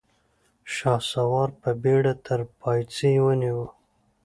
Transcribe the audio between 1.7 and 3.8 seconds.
بېړه تر پايڅې ونيو.